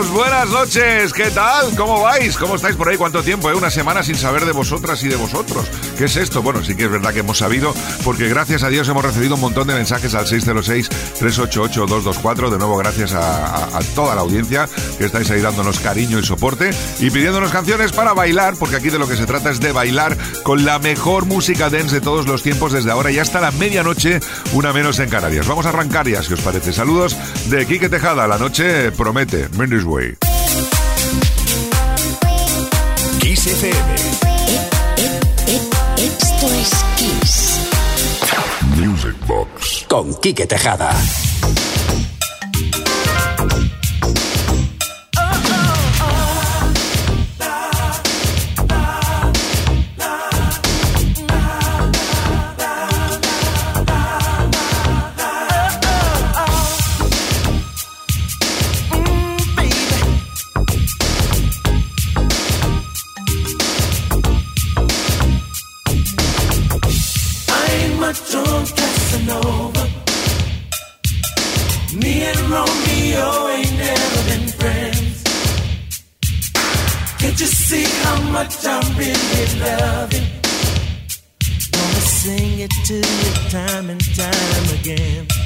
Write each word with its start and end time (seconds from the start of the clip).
¡Arrancamos! 0.00 0.10
Buenas 0.10 0.50
noches, 0.50 1.12
¿qué 1.12 1.30
tal? 1.30 1.76
¿Cómo 1.76 2.00
vais? 2.00 2.36
¿Cómo 2.36 2.56
estáis 2.56 2.74
por 2.76 2.88
ahí? 2.88 2.96
¿Cuánto 2.96 3.22
tiempo? 3.22 3.50
Eh? 3.50 3.54
Una 3.54 3.70
semana 3.70 4.02
sin 4.02 4.14
saber 4.14 4.46
de 4.46 4.52
vosotras 4.52 5.02
y 5.04 5.08
de 5.08 5.16
vosotros. 5.16 5.66
¿Qué 5.98 6.04
es 6.04 6.16
esto? 6.16 6.40
Bueno, 6.42 6.64
sí 6.64 6.74
que 6.74 6.84
es 6.84 6.90
verdad 6.90 7.12
que 7.12 7.20
hemos 7.20 7.36
sabido, 7.38 7.74
porque 8.04 8.28
gracias 8.28 8.62
a 8.62 8.68
Dios 8.68 8.88
hemos 8.88 9.04
recibido 9.04 9.34
un 9.34 9.40
montón 9.40 9.66
de 9.68 9.74
mensajes 9.74 10.14
al 10.14 10.26
606-388-224. 10.26 12.50
De 12.50 12.58
nuevo, 12.58 12.76
gracias 12.78 13.12
a, 13.12 13.76
a 13.76 13.80
toda 13.94 14.14
la 14.14 14.22
audiencia 14.22 14.68
que 14.98 15.06
estáis 15.06 15.30
ahí 15.30 15.40
dándonos 15.40 15.80
cariño 15.80 16.18
y 16.18 16.24
soporte 16.24 16.70
y 16.98 17.10
pidiéndonos 17.10 17.50
canciones 17.50 17.92
para 17.92 18.12
bailar, 18.12 18.54
porque 18.58 18.76
aquí 18.76 18.90
de 18.90 18.98
lo 18.98 19.08
que 19.08 19.16
se 19.16 19.26
trata 19.26 19.50
es 19.50 19.60
de 19.60 19.72
bailar 19.72 20.16
con 20.42 20.64
la 20.64 20.78
mejor 20.78 21.26
música 21.26 21.70
dance 21.70 21.96
de 21.96 22.00
todos 22.00 22.26
los 22.26 22.42
tiempos 22.42 22.72
desde 22.72 22.90
ahora 22.90 23.10
y 23.10 23.18
hasta 23.18 23.40
la 23.40 23.50
medianoche, 23.52 24.20
una 24.52 24.72
menos 24.72 24.98
en 24.98 25.10
Canarias. 25.10 25.46
Vamos 25.46 25.66
a 25.66 25.70
arrancar 25.70 26.08
ya, 26.08 26.22
si 26.22 26.32
os 26.32 26.40
parece. 26.40 26.72
Saludos 26.72 27.16
de 27.46 27.66
Quique 27.66 27.88
Tejada. 27.88 28.26
La 28.26 28.38
noche 28.38 28.92
promete. 28.92 29.48
Mendes 29.58 29.84
Kiss 33.18 33.46
FM. 33.46 33.96
Esto 35.96 36.46
es 36.52 36.70
Kiss. 36.96 37.58
Music 38.76 39.16
Box. 39.26 39.84
con 39.88 40.14
Quique 40.20 40.46
Tejada. 40.46 40.92
To 82.90 83.00
time 83.50 83.88
and 83.88 84.16
time 84.16 84.80
again. 84.80 85.39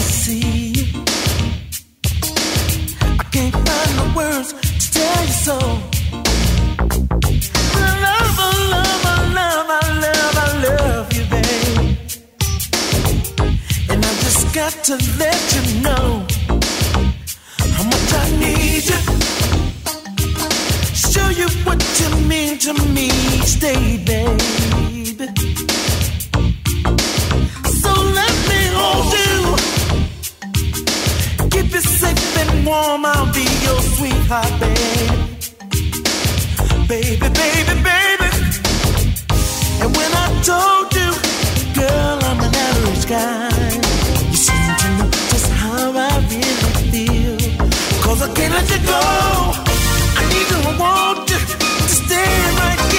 You 0.00 0.52
what 0.52 0.80
you 14.40 14.52
mean 14.52 14.82
to 14.82 14.96
let 15.18 15.54
you 15.54 15.62
know 15.82 16.26
how 17.74 17.84
much 17.84 18.12
I 18.12 18.14
need 18.38 18.84
you. 18.90 19.00
Show 20.94 21.28
you 21.30 21.48
what 21.64 21.82
it 21.82 22.10
means 22.26 22.64
to 22.64 22.72
me 22.88 23.10
each 23.34 23.60
day, 23.60 23.98
and 32.40 32.66
warm. 32.66 33.04
I'll 33.04 33.32
be 33.32 33.46
your 33.66 33.80
sweetheart, 33.94 34.52
baby. 34.60 35.06
Baby, 36.88 37.28
baby, 37.40 37.74
baby. 37.88 38.28
And 39.82 39.90
when 39.96 40.10
I 40.24 40.26
told 40.50 40.88
you, 40.98 41.10
girl, 41.80 42.18
I'm 42.28 42.40
an 42.46 42.54
average 42.68 43.06
guy, 43.06 43.50
you 44.30 44.36
seem 44.46 44.70
to 44.82 44.88
know 44.98 45.10
just 45.32 45.50
how 45.62 45.92
I 45.94 46.12
really 46.32 46.74
feel. 46.90 47.36
Cause 48.04 48.22
I 48.22 48.28
can't 48.34 48.52
let 48.54 48.68
you 48.74 48.80
go. 48.86 49.02
I 50.20 50.22
need 50.32 50.46
you, 50.52 50.58
I 50.70 50.72
want 50.78 51.30
you 51.30 51.38
to 51.38 51.94
stay 52.02 52.32
right 52.60 52.89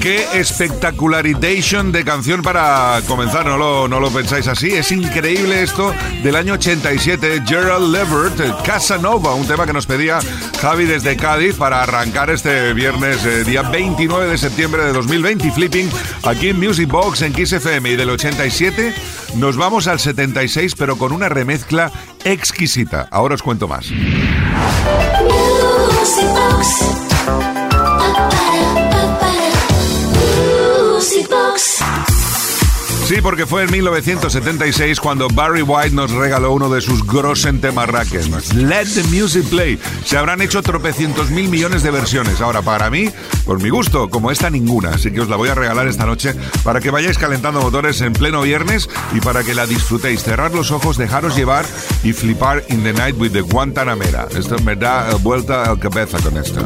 Qué 0.00 0.26
espectacularization 0.32 1.92
de 1.92 2.04
canción 2.04 2.40
para 2.40 3.02
comenzar, 3.06 3.44
¿no 3.44 3.58
lo, 3.58 3.86
no 3.86 4.00
lo 4.00 4.10
pensáis 4.10 4.48
así? 4.48 4.70
Es 4.70 4.90
increíble 4.92 5.62
esto 5.62 5.92
del 6.22 6.36
año 6.36 6.54
87, 6.54 7.42
Gerald 7.46 7.92
Levert, 7.92 8.40
eh, 8.40 8.50
Casanova, 8.64 9.34
un 9.34 9.46
tema 9.46 9.66
que 9.66 9.74
nos 9.74 9.84
pedía 9.84 10.20
Javi 10.58 10.86
desde 10.86 11.16
Cádiz 11.16 11.56
para 11.56 11.82
arrancar 11.82 12.30
este 12.30 12.72
viernes, 12.72 13.26
eh, 13.26 13.44
día 13.44 13.60
29 13.60 14.26
de 14.26 14.38
septiembre 14.38 14.84
de 14.84 14.94
2020, 14.94 15.48
y 15.48 15.50
flipping, 15.50 15.90
aquí 16.22 16.48
en 16.48 16.58
Music 16.58 16.88
Box 16.88 17.20
en 17.20 17.34
Kiss 17.34 17.52
FM. 17.52 17.90
Y 17.90 17.96
del 17.96 18.08
87 18.08 18.94
nos 19.34 19.58
vamos 19.58 19.86
al 19.86 20.00
76, 20.00 20.76
pero 20.78 20.96
con 20.96 21.12
una 21.12 21.28
remezcla 21.28 21.92
exquisita. 22.24 23.06
Ahora 23.10 23.34
os 23.34 23.42
cuento 23.42 23.68
más. 23.68 23.90
Music 26.00 26.24
Box. 26.32 26.99
Sí, 33.10 33.20
porque 33.20 33.44
fue 33.44 33.64
en 33.64 33.72
1976 33.72 35.00
cuando 35.00 35.26
Barry 35.26 35.62
White 35.62 35.90
nos 35.90 36.12
regaló 36.12 36.52
uno 36.52 36.68
de 36.70 36.80
sus 36.80 37.04
Grossen 37.04 37.60
temarraques. 37.60 38.28
Let 38.54 38.86
the 38.94 39.02
Music 39.08 39.44
Play. 39.48 39.80
Se 40.04 40.16
habrán 40.16 40.40
hecho 40.40 40.62
tropecientos 40.62 41.28
mil 41.30 41.48
millones 41.48 41.82
de 41.82 41.90
versiones. 41.90 42.40
Ahora, 42.40 42.62
para 42.62 42.88
mí, 42.88 43.10
por 43.44 43.60
mi 43.60 43.68
gusto, 43.68 44.08
como 44.10 44.30
esta, 44.30 44.48
ninguna. 44.48 44.90
Así 44.90 45.10
que 45.10 45.22
os 45.22 45.28
la 45.28 45.34
voy 45.34 45.48
a 45.48 45.56
regalar 45.56 45.88
esta 45.88 46.06
noche 46.06 46.36
para 46.62 46.80
que 46.80 46.92
vayáis 46.92 47.18
calentando 47.18 47.60
motores 47.60 48.00
en 48.00 48.12
pleno 48.12 48.42
viernes 48.42 48.88
y 49.12 49.20
para 49.20 49.42
que 49.42 49.56
la 49.56 49.66
disfrutéis. 49.66 50.22
Cerrar 50.22 50.54
los 50.54 50.70
ojos, 50.70 50.96
dejaros 50.96 51.34
llevar 51.34 51.64
y 52.04 52.12
flipar 52.12 52.62
in 52.68 52.84
the 52.84 52.92
night 52.92 53.16
with 53.18 53.32
the 53.32 53.40
Guantanamera. 53.40 54.28
Esto 54.38 54.56
me 54.60 54.76
da 54.76 55.16
vuelta 55.16 55.64
al 55.64 55.80
cabeza 55.80 56.18
con 56.20 56.36
esto. 56.36 56.64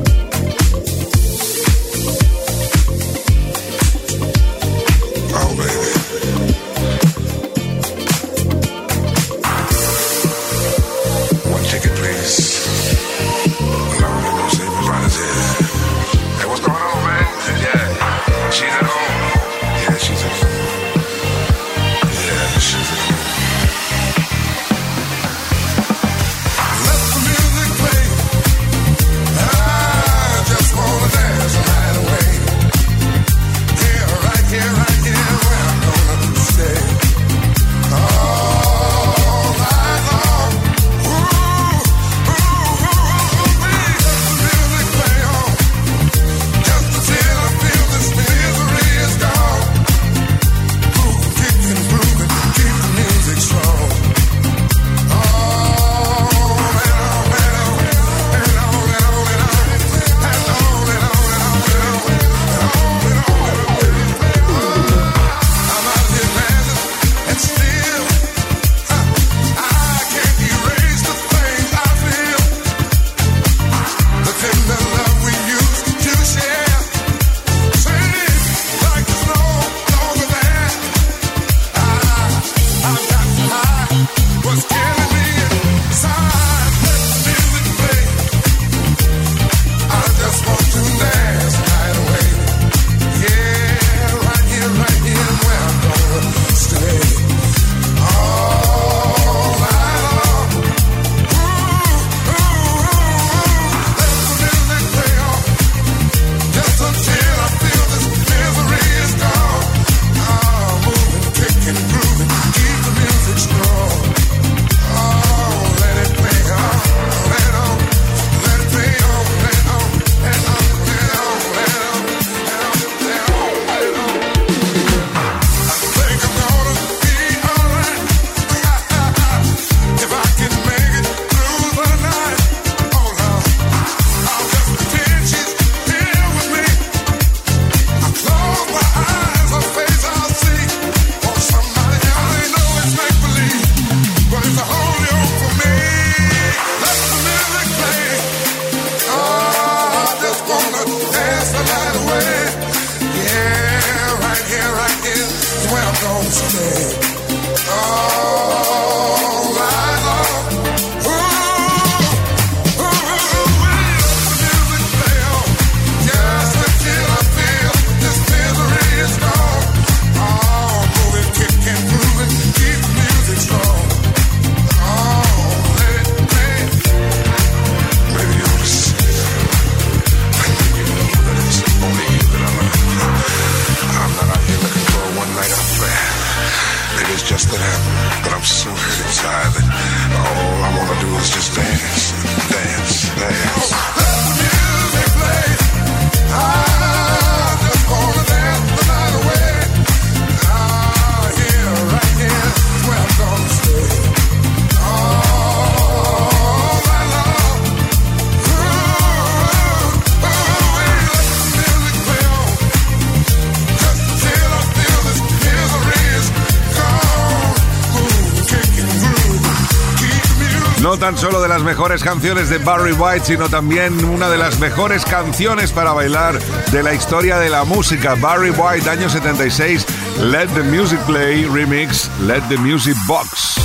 Tan 220.99 221.17
solo 221.17 221.41
de 221.41 221.49
las 221.49 221.63
mejores 221.63 222.03
canciones 222.03 222.49
de 222.49 222.59
Barry 222.59 222.93
White, 222.93 223.27
sino 223.27 223.49
también 223.49 224.05
una 224.05 224.29
de 224.29 224.39
las 224.39 224.59
mejores 224.59 225.05
canciones 225.05 225.73
para 225.73 225.93
bailar 225.93 226.39
de 226.71 226.83
la 226.83 226.95
historia 226.95 227.39
de 227.39 227.51
la 227.51 227.65
música. 227.65 228.15
Barry 228.15 228.51
White, 228.51 228.89
año 228.89 229.09
76, 229.09 229.87
Let 230.21 230.49
the 230.49 230.63
Music 230.63 230.99
Play, 231.07 231.45
remix, 231.47 232.11
Let 232.21 232.43
the 232.49 232.57
Music 232.57 232.97
Box. 233.07 233.57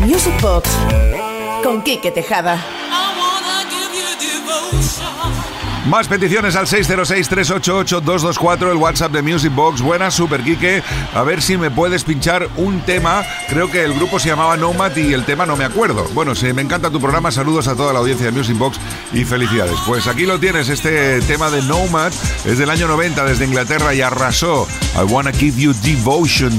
Music 0.00 0.32
Box 0.40 0.68
con 1.62 1.82
Kike 1.82 2.10
Tejada. 2.10 2.81
Más 5.86 6.06
peticiones 6.06 6.54
al 6.54 6.66
606-388-224, 6.66 8.70
el 8.70 8.76
WhatsApp 8.76 9.10
de 9.10 9.20
Music 9.20 9.52
Box. 9.52 9.82
Buenas, 9.82 10.14
Super 10.14 10.40
Kike. 10.42 10.80
A 11.12 11.24
ver 11.24 11.42
si 11.42 11.56
me 11.56 11.72
puedes 11.72 12.04
pinchar 12.04 12.48
un 12.56 12.82
tema. 12.82 13.24
Creo 13.48 13.68
que 13.68 13.82
el 13.82 13.94
grupo 13.94 14.20
se 14.20 14.28
llamaba 14.28 14.56
Nomad 14.56 14.94
y 14.96 15.12
el 15.12 15.24
tema 15.24 15.44
no 15.44 15.56
me 15.56 15.64
acuerdo. 15.64 16.06
Bueno, 16.14 16.36
sí, 16.36 16.52
me 16.52 16.62
encanta 16.62 16.88
tu 16.88 17.00
programa. 17.00 17.32
Saludos 17.32 17.66
a 17.66 17.74
toda 17.74 17.92
la 17.92 17.98
audiencia 17.98 18.26
de 18.26 18.32
Music 18.32 18.56
Box 18.56 18.78
y 19.12 19.24
felicidades. 19.24 19.74
Pues 19.84 20.06
aquí 20.06 20.24
lo 20.24 20.38
tienes, 20.38 20.68
este 20.68 21.20
tema 21.22 21.50
de 21.50 21.62
Nomad. 21.62 22.12
Es 22.44 22.58
del 22.58 22.70
año 22.70 22.86
90 22.86 23.24
desde 23.24 23.44
Inglaterra 23.44 23.92
y 23.92 24.02
arrasó. 24.02 24.68
I 24.94 25.02
wanna 25.12 25.32
give 25.32 25.60
you 25.60 25.74
devotion. 25.82 26.52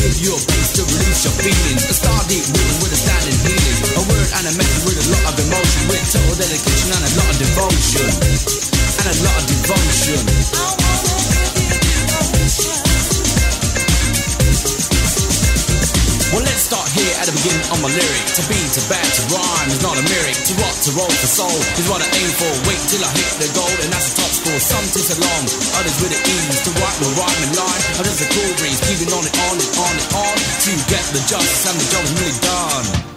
Give 0.00 0.16
you 0.22 0.32
a 0.32 0.40
place 0.40 0.70
to 0.78 0.82
release 0.86 1.24
your 1.28 1.34
feelings. 1.36 1.84
A 1.90 1.94
star 1.94 2.20
deep 2.28 2.46
rhythm 2.46 2.76
with 2.80 2.96
a 2.96 3.00
standing 3.00 3.36
healing. 3.44 4.00
A 4.00 4.02
word 4.08 4.30
and 4.40 4.44
a 4.48 4.52
message 4.56 4.84
with 4.88 4.98
a 5.04 5.06
lot 5.12 5.24
of 5.28 5.36
emotion. 5.44 5.80
With 5.92 6.04
total 6.08 6.36
dedication 6.40 6.88
and 6.96 7.04
a 7.04 7.12
lot 7.20 7.28
of 7.28 7.36
devotion. 7.36 8.08
And 8.08 9.06
a 9.12 9.16
lot 9.20 9.36
of 9.36 9.44
devotion. 9.50 11.33
Well, 16.34 16.42
let's 16.42 16.66
start 16.66 16.90
here 16.90 17.14
at 17.22 17.30
the 17.30 17.36
beginning 17.38 17.62
of 17.70 17.78
my 17.78 17.86
lyric. 17.94 18.26
To 18.34 18.42
be, 18.50 18.58
to 18.58 18.82
bad, 18.90 19.06
to 19.06 19.22
rhyme 19.30 19.70
is 19.70 19.78
not 19.86 19.94
a 19.94 20.02
lyric. 20.02 20.34
To 20.34 20.52
rock, 20.58 20.74
to 20.82 20.90
roll, 20.98 21.06
to 21.06 21.28
soul 21.30 21.58
is 21.78 21.86
what 21.86 22.02
I 22.02 22.10
aim 22.10 22.30
for. 22.34 22.50
Wait 22.66 22.82
till 22.90 23.06
I 23.06 23.10
hit 23.14 23.38
the 23.38 23.46
goal, 23.54 23.70
and 23.70 23.94
that's 23.94 24.10
the 24.10 24.14
top 24.18 24.32
score. 24.34 24.58
Some 24.58 24.82
takes 24.90 25.14
a 25.14 25.18
long, 25.22 25.46
others 25.78 25.94
with 26.02 26.10
the 26.10 26.18
ease. 26.26 26.58
To 26.66 26.74
write 26.82 26.98
rhyme 27.14 27.42
and 27.46 27.54
line, 27.54 27.82
just 28.02 28.26
a 28.26 28.28
cool 28.34 28.50
breeze. 28.58 28.82
Keeping 28.82 29.14
on 29.14 29.22
and 29.22 29.36
on 29.46 29.62
and 29.62 29.72
on 29.78 29.94
and 29.94 30.10
on. 30.26 30.34
To 30.34 30.70
get 30.90 31.06
the 31.14 31.22
justice 31.22 31.70
and 31.70 31.78
the 31.78 31.86
job 31.86 32.02
is 32.02 32.12
really 32.18 32.38
done. 32.42 33.13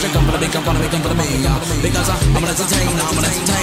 Don't 0.00 0.08
you 0.08 0.14
come 0.14 0.24
for 0.24 0.32
the 0.32 0.38
beat, 0.38 0.52
come 0.52 0.64
for 0.64 0.72
the 0.72 0.80
beat, 0.80 0.90
come 0.92 1.02
for 1.02 1.08
the 1.08 1.14
beat, 1.14 1.82
because 1.82 2.08
I'm 2.08 2.36
an 2.36 2.48
entertainer, 2.48 3.02
I'm. 3.02 3.59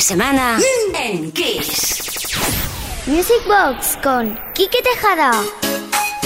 Semana 0.00 0.58
en 0.98 1.30
Kiss. 1.32 2.02
Music 3.06 3.42
Box 3.46 3.98
con 4.02 4.34
Kike 4.54 4.78
Tejada. 4.82 5.32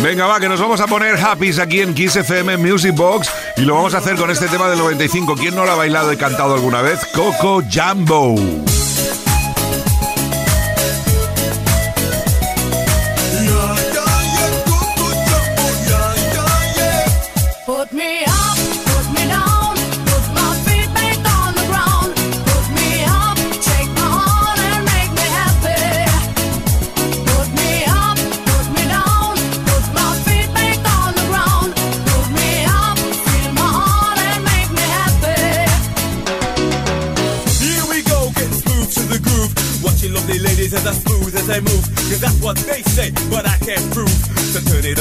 Venga, 0.00 0.26
va, 0.26 0.38
que 0.38 0.48
nos 0.48 0.60
vamos 0.60 0.80
a 0.80 0.86
poner 0.86 1.16
happy 1.16 1.60
aquí 1.60 1.80
en 1.80 1.92
Kiss 1.92 2.14
FM 2.14 2.58
Music 2.58 2.94
Box 2.94 3.28
y 3.56 3.62
lo 3.62 3.74
vamos 3.74 3.94
a 3.94 3.98
hacer 3.98 4.14
con 4.14 4.30
este 4.30 4.46
tema 4.46 4.70
del 4.70 4.78
95. 4.78 5.34
¿Quién 5.34 5.56
no 5.56 5.64
lo 5.64 5.72
ha 5.72 5.74
bailado 5.74 6.12
y 6.12 6.16
cantado 6.16 6.54
alguna 6.54 6.80
vez? 6.80 7.00
Coco 7.12 7.60
Jumbo. 7.68 8.36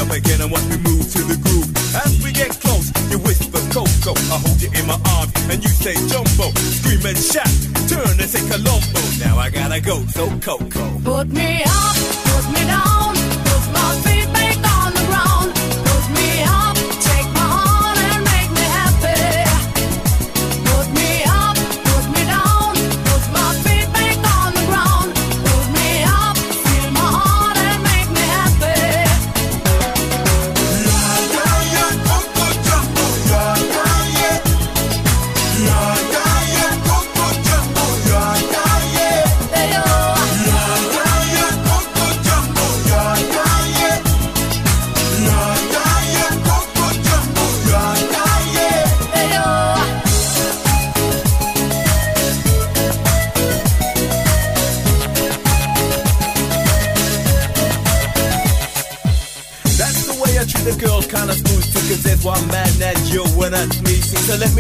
Up 0.10 0.16
again 0.16 0.42
and 0.42 0.52
watch 0.52 0.66
me 0.66 0.78
move 0.78 1.06
to 1.12 1.22
the 1.22 1.38
groove. 1.38 1.70
As 1.94 2.24
we 2.24 2.32
get 2.32 2.50
close, 2.50 2.90
you 3.12 3.20
whisper 3.20 3.62
Coco, 3.70 4.18
I 4.34 4.42
hold 4.42 4.60
you 4.60 4.70
in 4.74 4.88
my 4.88 4.98
arms, 5.18 5.32
and 5.52 5.62
you 5.62 5.70
say 5.70 5.94
Jumbo. 6.10 6.50
Scream 6.58 7.06
and 7.06 7.18
shout, 7.18 7.46
turn 7.86 8.18
and 8.18 8.30
say 8.30 8.42
Colombo. 8.50 9.02
Now 9.22 9.38
I 9.38 9.52
gotta 9.52 9.80
go, 9.80 10.02
so 10.08 10.26
Coco. 10.42 11.00
Put 11.04 11.28
me 11.30 11.62
up, 11.62 11.96
put 12.26 12.46
me 12.50 12.62
down, 12.66 12.99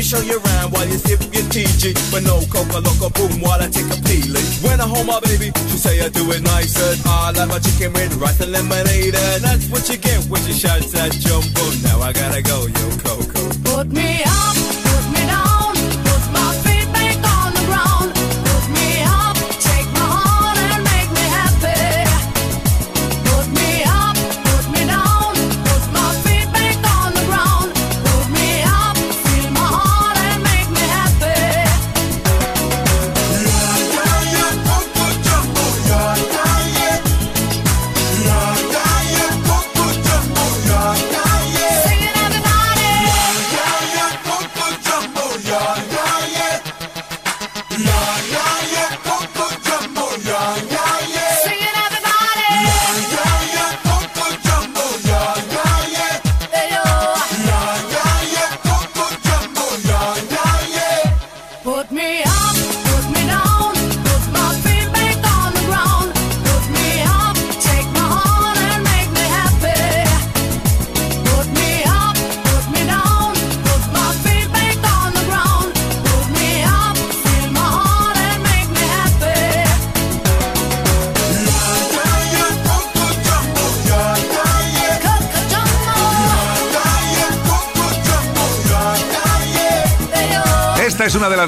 show 0.10 0.22
you 0.26 0.42
around 0.42 0.74
while 0.74 0.88
you 0.88 0.98
sip 0.98 1.22
your 1.30 1.46
TG. 1.54 1.94
But 2.10 2.24
no 2.26 2.42
coca 2.50 2.82
loco 2.82 3.10
boom 3.14 3.42
while 3.42 3.62
I 3.62 3.70
take 3.70 3.86
a 3.86 4.00
peeling. 4.02 4.50
When 4.66 4.82
I 4.82 4.88
hold 4.90 5.06
my 5.06 5.20
baby, 5.22 5.54
she 5.70 5.78
say 5.78 6.02
I 6.02 6.10
do 6.10 6.26
it 6.32 6.42
nicer. 6.42 6.98
I 7.06 7.32
like 7.38 7.48
my 7.48 7.60
chicken 7.60 7.94
with 7.94 8.18
rice 8.18 8.42
and 8.42 8.52
lemonade. 8.52 9.14
And 9.14 9.44
that's 9.44 9.70
what 9.70 9.88
you 9.88 9.98
get 9.98 10.26
when 10.26 10.42
you 10.50 10.54
shout 10.54 10.82
that 10.98 11.14
jumbo. 11.14 11.64
Now 11.86 12.02
I 12.02 12.12
gotta 12.12 12.42
go, 12.42 12.66
yo, 12.66 12.86
Coco. 13.06 13.42
Put 13.70 13.94
me 13.94 14.24
up, 14.26 14.59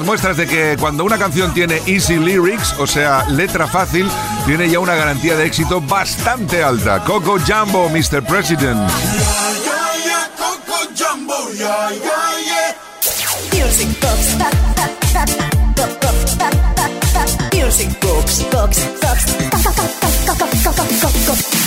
muestras 0.04 0.36
de 0.36 0.46
que 0.46 0.76
cuando 0.78 1.04
una 1.04 1.18
canción 1.18 1.52
tiene 1.54 1.80
easy 1.86 2.16
lyrics, 2.16 2.74
o 2.78 2.86
sea, 2.86 3.24
letra 3.28 3.66
fácil, 3.66 4.08
tiene 4.46 4.68
ya 4.68 4.78
una 4.78 4.94
garantía 4.94 5.36
de 5.36 5.46
éxito 5.46 5.80
bastante 5.80 6.62
alta. 6.62 7.04
Coco 7.04 7.38
Jumbo, 7.38 7.88
Mr. 7.88 8.22
President. 8.22 8.90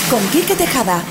Con 0.10 0.28
Quique 0.30 0.56
Tejada. 0.56 1.02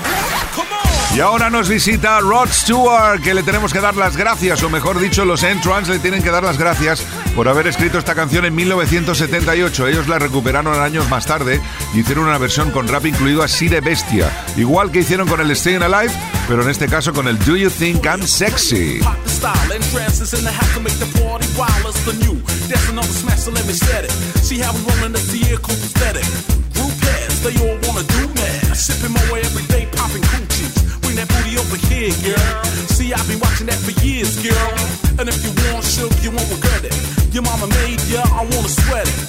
Y 1.15 1.21
ahora 1.21 1.49
nos 1.49 1.69
visita 1.69 2.19
Rod 2.19 2.49
Stewart, 2.51 3.21
que 3.21 3.33
le 3.33 3.41
tenemos 3.41 3.71
que 3.71 3.79
dar 3.79 3.95
las 3.95 4.17
gracias, 4.17 4.61
o 4.63 4.69
mejor 4.69 4.99
dicho, 4.99 5.23
los 5.23 5.43
Entrance 5.43 5.89
le 5.89 5.99
tienen 5.99 6.21
que 6.21 6.29
dar 6.29 6.43
las 6.43 6.57
gracias 6.57 7.05
por 7.33 7.47
haber 7.47 7.67
escrito 7.67 7.97
esta 7.97 8.15
canción 8.15 8.43
en 8.43 8.53
1978. 8.53 9.87
Ellos 9.87 10.09
la 10.09 10.19
recuperaron 10.19 10.77
años 10.77 11.07
más 11.07 11.25
tarde 11.25 11.61
y 11.93 12.01
hicieron 12.01 12.25
una 12.25 12.37
versión 12.37 12.69
con 12.69 12.89
rap 12.89 13.05
incluido 13.05 13.43
así 13.43 13.69
de 13.69 13.79
bestia, 13.79 14.29
igual 14.57 14.91
que 14.91 14.99
hicieron 14.99 15.25
con 15.25 15.39
el 15.39 15.55
Staying 15.55 15.83
Alive, 15.83 16.13
pero 16.49 16.63
en 16.63 16.69
este 16.69 16.87
caso 16.89 17.13
con 17.13 17.29
el 17.29 17.39
Do 17.39 17.55
You 17.55 17.69
Think 17.69 18.05
I'm 18.05 18.27
Sexy. 18.27 18.99
That 31.15 31.31
booty 31.31 31.55
over 31.55 31.79
here, 31.87 32.11
girl. 32.27 32.63
See, 32.91 33.13
I've 33.15 33.23
been 33.27 33.39
watching 33.39 33.67
that 33.71 33.79
for 33.79 33.95
years, 34.03 34.35
girl. 34.43 34.71
And 35.15 35.31
if 35.31 35.39
you 35.47 35.51
want 35.71 35.87
silk, 35.87 36.11
you 36.19 36.31
won't 36.31 36.49
regret 36.51 36.83
it. 36.83 36.91
Your 37.31 37.43
mama 37.43 37.67
made 37.71 38.03
ya, 38.11 38.19
I 38.35 38.43
wanna 38.43 38.67
sweat 38.67 39.07
it. 39.07 39.19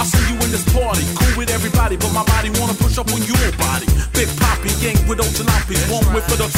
I 0.00 0.04
see 0.08 0.24
you 0.32 0.40
in 0.40 0.50
this 0.50 0.64
party, 0.72 1.04
cool 1.14 1.36
with 1.36 1.50
everybody, 1.50 1.96
but 2.00 2.12
my 2.12 2.24
body 2.24 2.48
wanna 2.56 2.72
push 2.74 2.96
up 2.96 3.12
on 3.12 3.20
your 3.28 3.44
body. 3.60 3.86
Big 4.16 4.28
Poppy, 4.40 4.72
gang 4.80 4.96
with 5.04 5.20
Jalopy, 5.20 5.76
one 5.92 6.04
whip 6.16 6.24
for 6.24 6.40
the. 6.40 6.48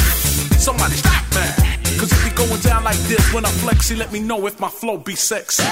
Somebody 0.55 0.95
stop 0.95 1.23
that. 1.35 1.53
Cause 1.99 2.11
if 2.11 2.27
it 2.27 2.35
going 2.35 2.61
down 2.61 2.83
like 2.83 2.99
this, 3.11 3.21
when 3.33 3.45
I 3.45 3.51
flex, 3.59 3.91
you 3.91 3.97
let 3.97 4.11
me 4.11 4.19
know 4.19 4.47
if 4.47 4.59
my 4.59 4.69
flow 4.69 4.97
be 4.97 5.15
sexy. 5.15 5.63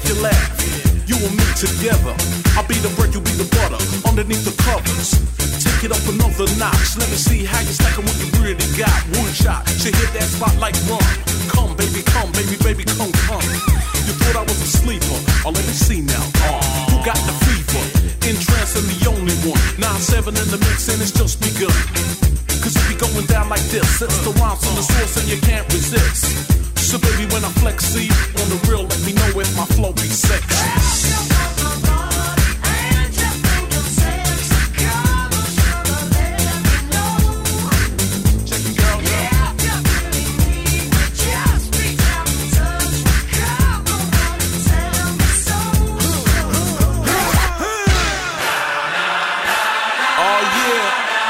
Make 0.00 0.14
you 0.14 0.22
laugh. 0.22 1.08
You 1.08 1.16
and 1.16 1.36
me 1.36 1.46
together. 1.56 2.14
I'll 2.56 2.66
be 2.66 2.78
the 2.80 2.92
bread, 2.96 3.12
you'll 3.12 3.26
be 3.26 3.34
the 3.36 3.48
butter. 3.50 3.80
Underneath 4.08 4.44
the 4.44 4.54
covers. 4.62 5.18
Take 5.60 5.84
it 5.84 5.92
up 5.92 6.02
another 6.08 6.48
notch. 6.56 6.96
Let 6.96 7.08
me 7.10 7.18
see 7.18 7.44
how 7.44 7.60
you 7.60 7.72
stacking 7.72 8.04
what 8.04 8.16
you 8.16 8.28
really 8.40 8.68
got. 8.78 8.94
One 9.18 9.32
shot. 9.32 9.68
She 9.80 9.92
hit 9.92 10.10
that 10.16 10.24
spot 10.24 10.56
like 10.56 10.76
run. 10.88 11.02
Come, 11.50 11.76
baby, 11.76 12.02
come, 12.06 12.30
baby, 12.32 12.56
baby, 12.62 12.84
come, 12.96 13.12
come. 13.26 13.44
You 14.06 14.14
thought 14.22 14.36
I 14.40 14.44
was 14.46 14.60
a 14.62 14.70
sleeper. 14.70 15.18
Oh, 15.44 15.52
let 15.52 15.64
me 15.66 15.74
see 15.74 16.00
now. 16.00 16.24
Uh, 16.46 16.62
who 16.90 16.96
got 17.04 17.18
the 17.28 17.34
fever? 17.44 17.84
In 18.30 18.36
trance 18.38 18.76
and 18.78 18.86
the 18.86 19.00
only 19.10 19.36
one. 19.44 19.60
9-7 19.80 20.32
in 20.32 20.48
the 20.48 20.60
mix 20.64 20.88
and 20.88 21.02
it's 21.02 21.12
just 21.12 21.40
begun. 21.42 21.74
Cause 22.62 22.76
it 22.76 22.86
be 22.88 22.96
going 22.96 23.26
down 23.26 23.48
like 23.48 23.64
this. 23.72 24.00
It's 24.00 24.20
the 24.24 24.32
rhymes 24.38 24.62
from 24.64 24.76
the 24.76 24.84
source 24.84 25.16
and 25.18 25.26
you 25.28 25.40
can't 25.40 25.66
resist. 25.72 26.60
So 26.90 26.98
baby, 26.98 27.22
when 27.32 27.44
I 27.44 27.50
flex, 27.62 27.84
see 27.84 28.10
on 28.42 28.50
the 28.50 28.58
Oh, 30.12 30.16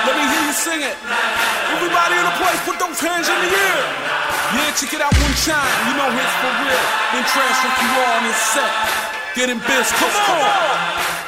let 0.06 0.16
me 0.16 0.22
hear 0.24 0.40
you 0.46 0.52
sing 0.54 0.80
it. 0.80 0.96
Everybody 1.68 2.16
in 2.16 2.24
the 2.24 2.30
place, 2.30 2.60
put 2.64 2.78
those 2.80 2.98
hands 2.98 3.28
in 3.28 3.40
the 3.42 3.50
air. 3.56 4.29
Yeah, 4.50 4.74
check 4.74 4.92
it 4.94 5.00
out 5.00 5.14
one 5.14 5.36
time. 5.46 5.74
You 5.86 5.94
know 5.94 6.10
it's 6.10 6.36
for 6.42 6.52
real. 6.66 6.84
Then 7.14 7.22
trash 7.30 7.54
transfer 7.62 7.86
you 7.86 7.90
all 8.02 8.18
on 8.18 8.22
this 8.26 8.40
set. 8.50 8.72
Getting 9.36 9.60
biz, 9.62 9.88
come 9.94 10.10
on. 10.10 11.20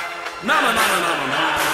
No, 0.42 0.58
no, 0.58 0.70
no, 0.74 0.84
no, 0.90 0.98
no, 0.98 1.26
no, 1.30 1.71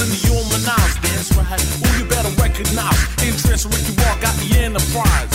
And 0.00 0.12
the. 0.52 0.94
That's 1.02 1.36
right. 1.36 1.98
You 1.98 2.04
better 2.06 2.30
recognize 2.40 2.98
Ricky 3.66 3.94
got 4.20 4.36
the 4.36 4.58
enterprise. 4.58 5.30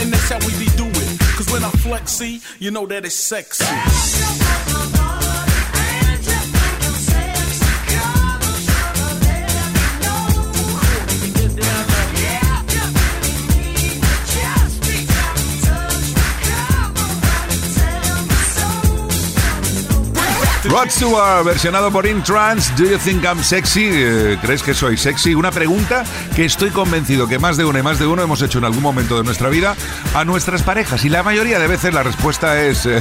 And 0.00 0.12
that's 0.12 0.30
how 0.30 0.38
we. 0.46 0.52
Cause 1.36 1.52
when 1.52 1.64
I 1.64 1.70
flex, 1.70 2.12
see, 2.12 2.40
you 2.58 2.70
know 2.70 2.86
that 2.86 3.04
it's 3.04 3.14
sexy. 3.14 3.64
Rod 20.64 20.88
Stewart, 20.90 21.44
versionado 21.44 21.90
por 21.90 22.06
In 22.06 22.22
Do 22.22 22.84
You 22.84 22.98
Think 22.98 23.24
I'm 23.24 23.42
Sexy? 23.42 23.88
Eh, 23.92 24.38
¿Crees 24.40 24.62
que 24.62 24.74
soy 24.74 24.96
sexy? 24.96 25.34
Una 25.34 25.50
pregunta 25.50 26.04
que 26.36 26.44
estoy 26.44 26.70
convencido 26.70 27.26
que 27.26 27.38
más 27.38 27.56
de 27.56 27.64
uno 27.64 27.80
y 27.80 27.82
más 27.82 27.98
de 27.98 28.06
uno 28.06 28.22
hemos 28.22 28.42
hecho 28.42 28.58
en 28.58 28.64
algún 28.64 28.82
momento 28.82 29.16
de 29.16 29.24
nuestra 29.24 29.48
vida 29.48 29.74
a 30.14 30.24
nuestras 30.24 30.62
parejas. 30.62 31.04
Y 31.04 31.08
la 31.08 31.22
mayoría 31.22 31.58
de 31.58 31.66
veces 31.66 31.92
la 31.92 32.02
respuesta 32.02 32.62
es, 32.62 32.86
eh, 32.86 33.00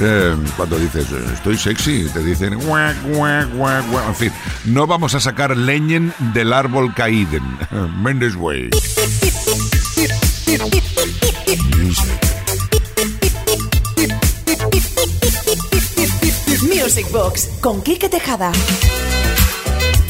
eh, 0.00 0.36
cuando 0.56 0.78
dices, 0.78 1.06
eh, 1.10 1.24
estoy 1.34 1.58
sexy, 1.58 2.08
te 2.12 2.22
dicen, 2.22 2.54
guac, 2.58 2.96
guac, 3.02 3.52
guac, 3.54 3.86
guac. 3.90 4.08
en 4.08 4.14
fin, 4.14 4.32
no 4.66 4.86
vamos 4.86 5.14
a 5.14 5.20
sacar 5.20 5.56
leñen 5.56 6.14
del 6.32 6.52
árbol 6.52 6.94
caído. 6.94 7.40
Mendes 8.02 8.36
Way. 8.36 8.70
Music 11.76 12.18
Box 17.10 17.48
con 17.60 17.80
Quique 17.80 18.10
Tejada. 18.10 18.52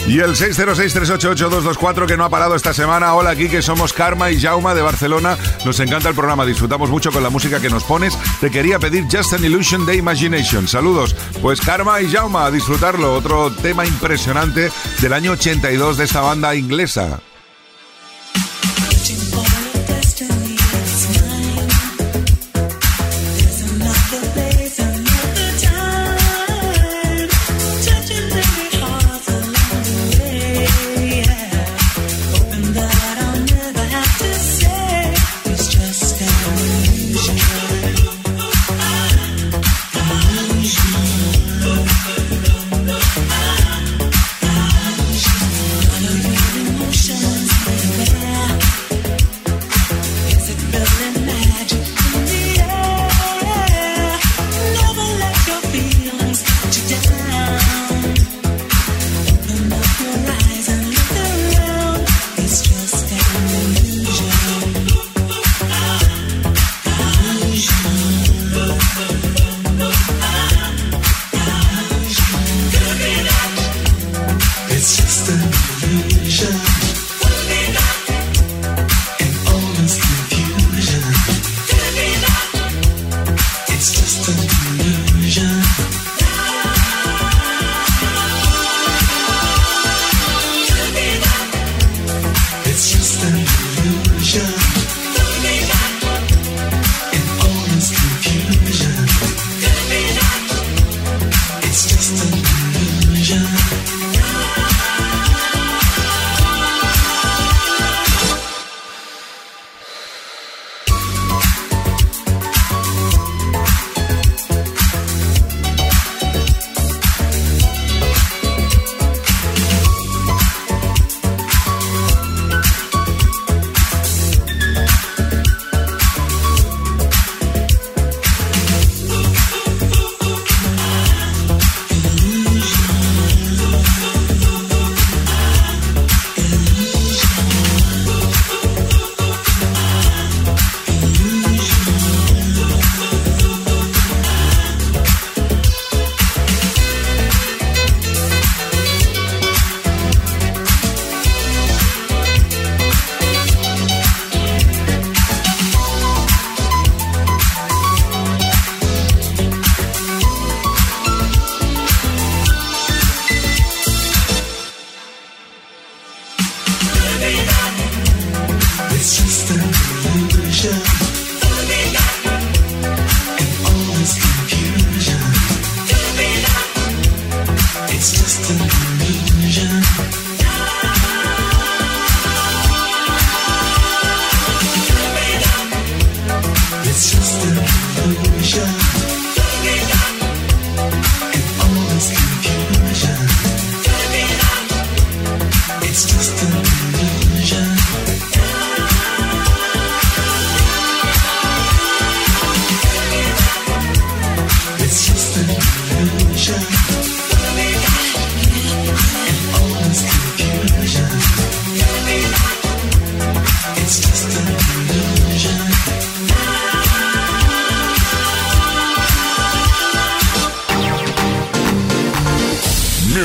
Y 0.08 0.18
el 0.18 0.34
606-388-224 0.34 2.06
que 2.06 2.16
no 2.16 2.24
ha 2.24 2.28
parado 2.28 2.56
esta 2.56 2.74
semana. 2.74 3.14
Hola, 3.14 3.30
aquí 3.30 3.48
que 3.48 3.62
somos 3.62 3.92
Karma 3.92 4.32
y 4.32 4.40
Jauma 4.40 4.74
de 4.74 4.82
Barcelona. 4.82 5.38
Nos 5.64 5.78
encanta 5.78 6.08
el 6.08 6.16
programa, 6.16 6.44
disfrutamos 6.44 6.90
mucho 6.90 7.12
con 7.12 7.22
la 7.22 7.30
música 7.30 7.60
que 7.60 7.70
nos 7.70 7.84
pones. 7.84 8.18
Te 8.40 8.50
quería 8.50 8.80
pedir 8.80 9.04
Just 9.04 9.34
an 9.34 9.44
Illusion 9.44 9.86
de 9.86 9.94
Imagination. 9.94 10.66
Saludos. 10.66 11.14
Pues 11.40 11.60
Karma 11.60 12.00
y 12.00 12.10
Jauma, 12.10 12.46
a 12.46 12.50
disfrutarlo. 12.50 13.14
Otro 13.14 13.52
tema 13.52 13.86
impresionante 13.86 14.72
del 15.00 15.12
año 15.12 15.32
82 15.32 15.98
de 15.98 16.04
esta 16.04 16.20
banda 16.20 16.54
inglesa. 16.56 17.20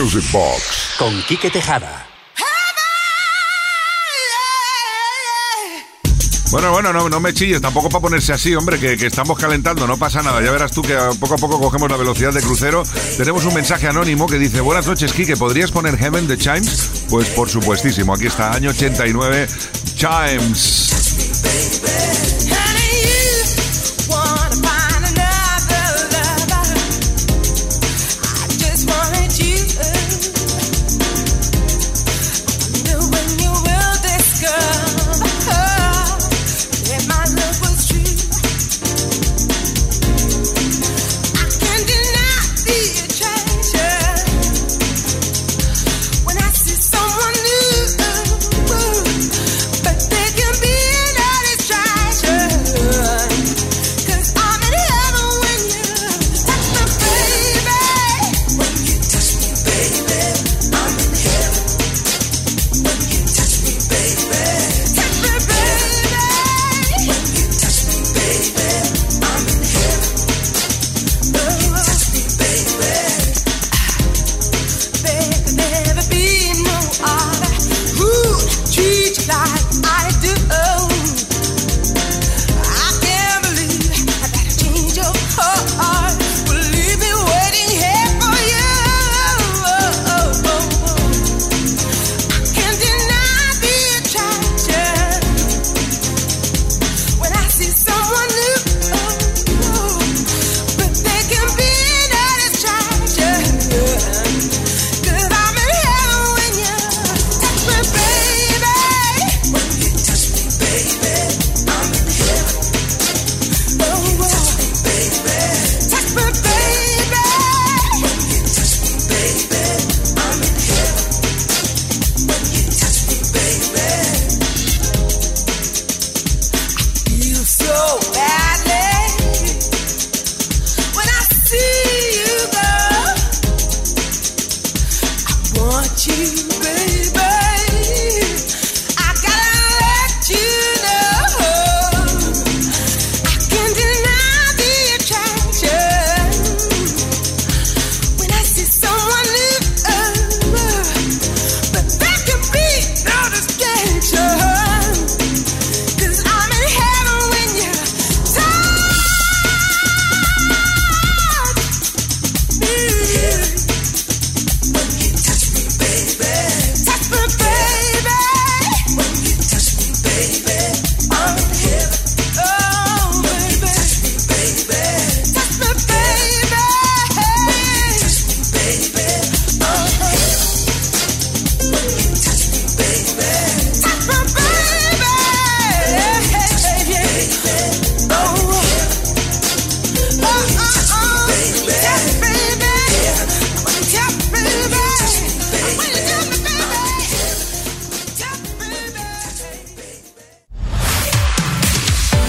Music 0.07 0.31
Box 0.31 0.95
con 0.97 1.21
Quique 1.23 1.49
Tejada. 1.49 2.07
Bueno, 6.49 6.71
bueno, 6.71 6.93
no, 6.93 7.09
no 7.09 7.19
me 7.19 7.33
chilles, 7.33 7.59
tampoco 7.59 7.89
para 7.89 8.03
ponerse 8.03 8.31
así, 8.31 8.55
hombre, 8.55 8.79
que, 8.79 8.93
estamos 9.05 9.37
calentando, 9.37 9.85
no 9.85 9.97
pasa 9.97 10.23
nada. 10.23 10.41
Ya 10.41 10.49
verás 10.51 10.71
tú 10.71 10.81
que 10.81 10.95
poco 11.19 11.33
a 11.33 11.37
poco 11.37 11.59
cogemos 11.59 11.91
la 11.91 11.97
velocidad 11.97 12.31
de 12.31 12.39
crucero. 12.39 12.83
Tenemos 13.17 13.43
un 13.43 13.53
mensaje 13.53 13.89
anónimo 13.89 14.27
que 14.27 14.39
dice: 14.39 14.61
Buenas 14.61 14.87
noches, 14.87 15.11
Quique, 15.11 15.35
¿podrías 15.35 15.71
poner 15.71 15.97
Heaven 15.97 16.25
the 16.25 16.37
Chimes? 16.37 17.03
Pues 17.09 17.27
por 17.31 17.49
supuestísimo, 17.49 18.13
aquí 18.13 18.27
está, 18.27 18.53
año 18.53 18.69
89, 18.69 19.45
Chimes. 19.97 20.87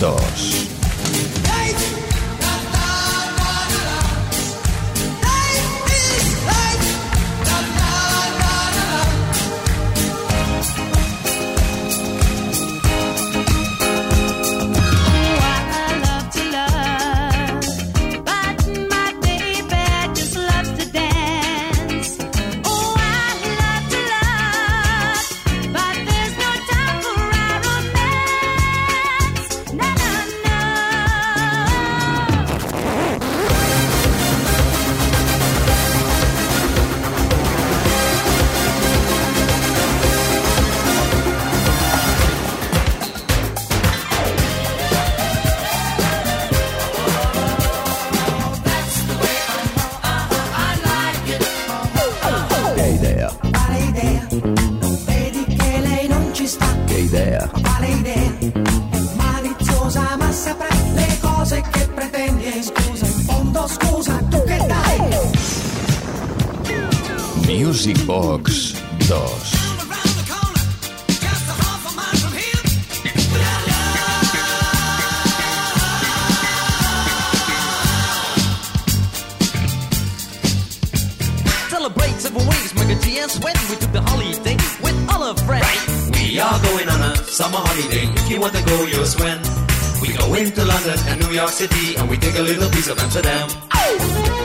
2. 0.00 0.69
Yes, 83.20 83.38
when 83.44 83.56
we 83.68 83.76
took 83.76 83.92
the 83.92 84.00
holiday 84.00 84.56
with 84.82 84.96
all 85.10 85.22
our 85.22 85.36
friends. 85.44 86.10
We 86.16 86.40
are 86.40 86.58
going 86.68 86.88
on 86.88 87.00
a 87.12 87.16
summer 87.16 87.60
holiday. 87.60 88.06
If 88.16 88.30
you 88.30 88.40
want 88.40 88.54
to 88.54 88.64
go, 88.64 88.76
you'll 88.86 89.04
swim. 89.04 89.38
We 90.00 90.08
go 90.16 90.32
into 90.34 90.64
London 90.64 90.98
and 91.08 91.20
New 91.20 91.32
York 91.40 91.50
City 91.50 91.96
and 91.96 92.08
we 92.08 92.16
take 92.16 92.36
a 92.38 92.42
little 92.42 92.70
piece 92.70 92.88
of 92.88 92.98
Amsterdam. 92.98 93.48
Hold 93.72 94.39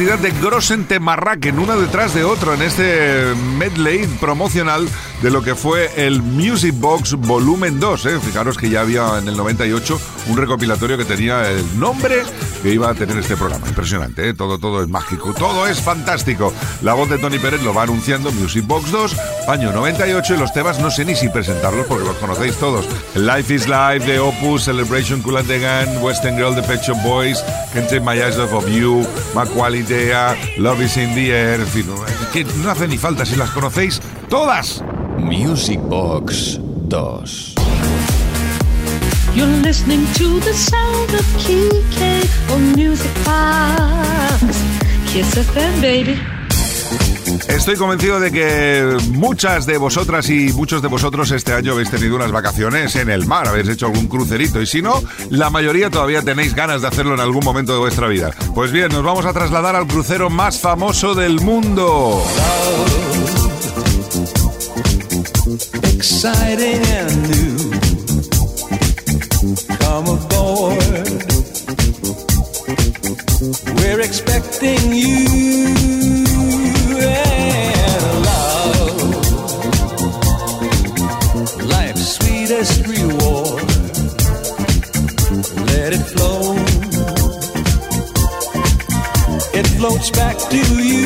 cantidad 0.00 0.18
de 0.18 0.40
Grossen 0.40 0.86
Temarraken, 0.86 1.58
una 1.58 1.76
detrás 1.76 2.14
de 2.14 2.24
otro 2.24 2.54
en 2.54 2.62
este 2.62 3.34
medley 3.58 4.06
promocional 4.18 4.88
de 5.20 5.30
lo 5.30 5.42
que 5.42 5.54
fue 5.54 5.90
el 5.94 6.22
Music 6.22 6.74
Box 6.74 7.16
Volumen 7.16 7.78
2. 7.78 8.06
¿eh? 8.06 8.18
Fijaros 8.18 8.56
que 8.56 8.70
ya 8.70 8.80
había 8.80 9.18
en 9.18 9.28
el 9.28 9.36
98 9.36 10.00
un 10.28 10.38
recopilatorio 10.38 10.96
que 10.96 11.04
tenía 11.04 11.50
el 11.50 11.78
nombre 11.78 12.22
que 12.62 12.72
iba 12.72 12.90
a 12.90 12.94
tener 12.94 13.16
este 13.18 13.36
programa. 13.36 13.66
Impresionante, 13.68 14.28
¿eh? 14.28 14.34
todo, 14.34 14.58
todo 14.58 14.82
es 14.82 14.88
mágico, 14.88 15.32
todo 15.34 15.66
es 15.66 15.80
fantástico. 15.80 16.52
La 16.82 16.94
voz 16.94 17.08
de 17.08 17.18
Tony 17.18 17.38
Pérez 17.38 17.62
lo 17.62 17.74
va 17.74 17.82
anunciando 17.82 18.32
Music 18.32 18.66
Box 18.66 18.90
2, 18.90 19.16
año 19.48 19.72
98, 19.72 20.34
y 20.34 20.38
los 20.38 20.52
temas 20.52 20.78
no 20.78 20.90
sé 20.90 21.04
ni 21.04 21.14
si 21.14 21.28
presentarlos 21.28 21.86
porque 21.86 22.04
los 22.04 22.16
conocéis 22.16 22.56
todos. 22.56 22.86
Life 23.14 23.54
is 23.54 23.68
Life 23.68 24.06
de 24.06 24.18
Opus, 24.18 24.64
Celebration 24.64 25.22
Cool 25.22 25.38
and 25.38 25.48
the 25.48 25.58
Gang, 25.58 26.02
Western 26.02 26.36
Girl 26.36 26.54
de 26.54 26.62
Pet 26.62 26.82
Shop 26.82 26.98
Boys, 27.02 27.44
Take 27.72 28.00
My 28.00 28.20
Eyes 28.20 28.38
Off 28.38 28.52
of 28.52 28.68
You, 28.68 29.06
Maqualidea, 29.34 30.36
Love 30.58 30.82
is 30.82 30.96
in 30.96 31.14
the 31.14 31.32
Air, 31.32 31.60
en 31.60 31.66
fin, 31.66 31.86
que 32.32 32.44
no 32.44 32.70
hace 32.70 32.86
ni 32.88 32.98
falta 32.98 33.24
si 33.24 33.36
las 33.36 33.50
conocéis 33.50 34.00
todas. 34.28 34.82
Music 35.18 35.80
Box 35.80 36.58
2. 36.88 37.59
You're 39.34 39.46
listening 39.62 40.04
to 40.14 40.40
the 40.40 40.52
sound 40.52 41.10
of 41.14 41.24
Kike 41.38 42.52
on 42.52 42.72
Music 42.74 43.10
Box. 43.24 44.42
Kiss 45.12 45.36
FM, 45.36 45.80
baby. 45.80 46.20
Estoy 47.48 47.76
convencido 47.76 48.18
de 48.18 48.32
que 48.32 48.96
muchas 49.12 49.66
de 49.66 49.78
vosotras 49.78 50.28
y 50.30 50.52
muchos 50.52 50.82
de 50.82 50.88
vosotros 50.88 51.30
este 51.30 51.52
año 51.52 51.72
habéis 51.72 51.90
tenido 51.90 52.16
unas 52.16 52.32
vacaciones 52.32 52.96
en 52.96 53.08
el 53.08 53.26
mar, 53.26 53.46
habéis 53.48 53.68
hecho 53.68 53.86
algún 53.86 54.08
crucerito 54.08 54.60
y 54.60 54.66
si 54.66 54.82
no, 54.82 55.00
la 55.30 55.48
mayoría 55.48 55.90
todavía 55.90 56.22
tenéis 56.22 56.54
ganas 56.54 56.82
de 56.82 56.88
hacerlo 56.88 57.14
en 57.14 57.20
algún 57.20 57.44
momento 57.44 57.72
de 57.72 57.78
vuestra 57.78 58.08
vida. 58.08 58.32
Pues 58.54 58.72
bien, 58.72 58.88
nos 58.88 59.02
vamos 59.02 59.26
a 59.26 59.32
trasladar 59.32 59.76
al 59.76 59.86
crucero 59.86 60.28
más 60.28 60.58
famoso 60.60 61.14
del 61.14 61.40
mundo. 61.40 62.22
exciting 66.00 66.82
and 66.86 67.28
new. 67.28 67.69
Come 70.00 70.16
aboard. 70.16 70.80
We're 73.76 74.00
expecting 74.00 74.94
you 74.94 75.26
and 77.02 78.24
love. 78.24 78.98
Life's 81.66 82.06
sweetest 82.16 82.86
reward. 82.86 83.64
Let 85.68 85.92
it 85.92 86.04
flow. 86.12 86.56
It 89.52 89.66
floats 89.76 90.10
back 90.12 90.38
to 90.48 90.82
you. 90.82 90.99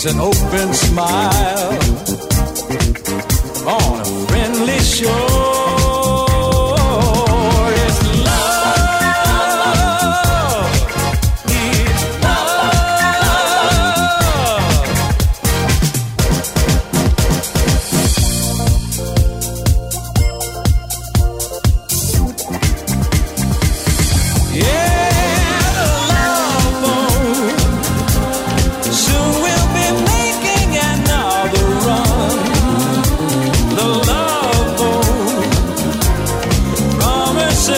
It's 0.00 0.04
an 0.04 0.20
open 0.20 0.72
smile 0.74 1.57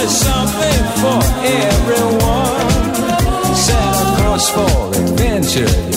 there's 0.01 0.16
something 0.16 0.82
for 1.01 1.20
everyone. 1.44 2.94
Set 3.55 3.96
a 4.01 4.22
course 4.22 4.48
for 4.48 4.72
adventure, 5.03 5.89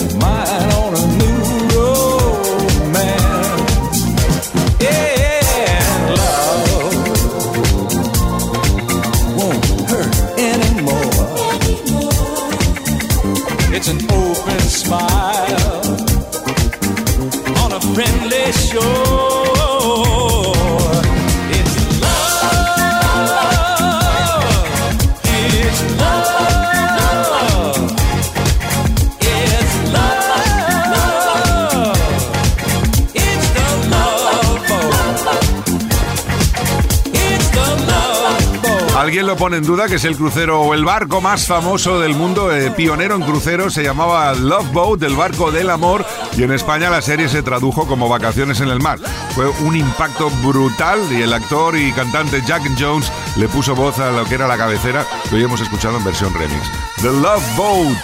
pone 39.44 39.58
en 39.58 39.64
duda 39.64 39.88
que 39.88 39.96
es 39.96 40.04
el 40.06 40.16
crucero 40.16 40.62
o 40.62 40.72
el 40.72 40.86
barco 40.86 41.20
más 41.20 41.46
famoso 41.46 42.00
del 42.00 42.14
mundo, 42.14 42.50
eh, 42.50 42.70
pionero 42.70 43.14
en 43.14 43.20
cruceros, 43.20 43.74
se 43.74 43.82
llamaba 43.82 44.32
Love 44.32 44.72
Boat, 44.72 45.02
el 45.02 45.16
barco 45.16 45.52
del 45.52 45.68
amor, 45.68 46.02
y 46.34 46.44
en 46.44 46.52
España 46.52 46.88
la 46.88 47.02
serie 47.02 47.28
se 47.28 47.42
tradujo 47.42 47.86
como 47.86 48.08
Vacaciones 48.08 48.62
en 48.62 48.68
el 48.68 48.80
mar. 48.80 49.00
Fue 49.34 49.46
un 49.66 49.76
impacto 49.76 50.30
brutal 50.42 51.00
y 51.12 51.20
el 51.20 51.34
actor 51.34 51.76
y 51.76 51.92
cantante 51.92 52.40
Jack 52.46 52.62
Jones 52.78 53.12
le 53.36 53.46
puso 53.46 53.74
voz 53.74 53.98
a 53.98 54.12
lo 54.12 54.24
que 54.24 54.36
era 54.36 54.48
la 54.48 54.56
cabecera 54.56 55.04
que 55.28 55.36
hoy 55.36 55.44
hemos 55.44 55.60
escuchado 55.60 55.98
en 55.98 56.04
versión 56.04 56.32
remix. 56.32 56.62
The 57.02 57.12
Love 57.12 57.44
Boat. 57.54 57.98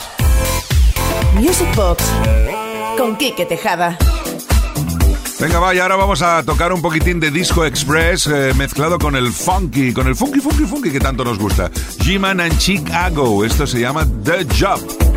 Music 1.36 1.74
Box 1.74 2.04
con 2.98 3.16
Quique 3.16 3.46
Tejada. 3.46 3.96
Venga, 5.40 5.58
va, 5.58 5.74
y 5.74 5.78
ahora 5.78 5.96
vamos 5.96 6.20
a 6.20 6.42
tocar 6.42 6.70
un 6.70 6.82
poquitín 6.82 7.18
de 7.18 7.30
Disco 7.30 7.64
Express 7.64 8.26
eh, 8.26 8.52
mezclado 8.58 8.98
con 8.98 9.16
el 9.16 9.32
funky, 9.32 9.90
con 9.94 10.06
el 10.06 10.14
funky, 10.14 10.38
funky, 10.38 10.66
funky 10.66 10.90
que 10.90 11.00
tanto 11.00 11.24
nos 11.24 11.38
gusta. 11.38 11.70
G-Man 11.70 12.40
and 12.40 12.58
Chicago. 12.58 13.42
Esto 13.42 13.66
se 13.66 13.80
llama 13.80 14.06
The 14.22 14.44
Job. 14.44 15.09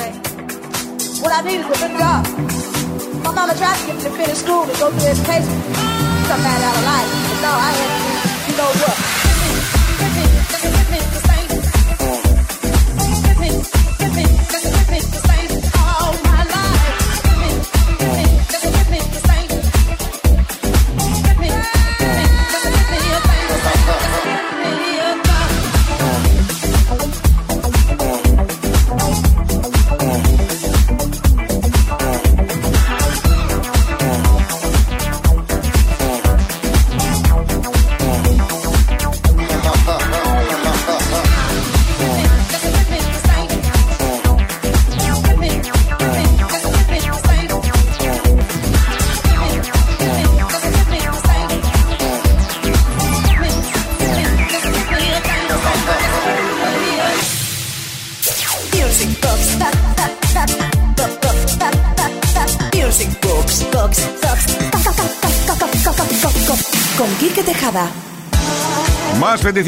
Thing. 0.00 0.14
What 1.22 1.32
I 1.32 1.40
need 1.42 1.60
is 1.60 1.66
a 1.66 1.78
good 1.82 1.94
job. 1.98 2.22
My 3.24 3.32
mama 3.32 3.54
tried 3.54 3.78
to 3.78 3.86
get 3.86 3.96
me 3.96 4.02
to 4.02 4.10
finish 4.10 4.38
school 4.38 4.64
and 4.64 4.78
go 4.78 4.90
through 4.90 5.08
education. 5.08 5.56
Some 6.28 6.42
bad 6.42 6.60
out 6.62 6.76
of 6.76 6.84
life. 6.84 7.10
But 7.28 7.38
no, 7.44 7.52
I 7.52 7.70
had 7.78 7.90
to, 7.94 8.50
you 8.50 8.56
know 8.58 8.70
what? 8.82 9.03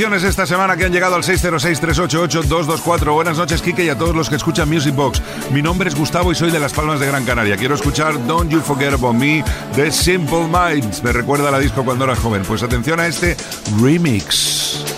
Peticiones 0.07 0.25
esta 0.25 0.47
semana 0.47 0.77
que 0.77 0.85
han 0.85 0.93
llegado 0.93 1.17
al 1.17 1.23
606-388-224. 1.25 3.13
Buenas 3.13 3.39
noches, 3.39 3.61
Kike, 3.61 3.85
y 3.85 3.89
a 3.89 3.99
todos 3.99 4.15
los 4.15 4.29
que 4.29 4.37
escuchan 4.37 4.69
Music 4.69 4.95
Box. 4.95 5.21
Mi 5.51 5.63
nombre 5.63 5.89
es 5.89 5.97
Gustavo 5.97 6.31
y 6.31 6.35
soy 6.35 6.51
de 6.51 6.61
Las 6.61 6.73
Palmas 6.73 7.01
de 7.01 7.07
Gran 7.07 7.25
Canaria. 7.25 7.57
Quiero 7.57 7.75
escuchar 7.75 8.15
Don't 8.27 8.51
You 8.51 8.61
Forget 8.61 8.95
About 8.95 9.15
Me 9.15 9.43
de 9.75 9.91
Simple 9.91 10.47
Minds. 10.47 11.03
Me 11.03 11.13
recuerda 11.13 11.51
la 11.51 11.59
disco 11.59 11.85
cuando 11.85 12.05
era 12.05 12.15
joven. 12.15 12.43
Pues 12.47 12.63
atención 12.63 13.01
a 13.01 13.07
este 13.07 13.37
remix. 13.81 14.96